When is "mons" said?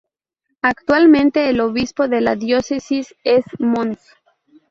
3.59-3.99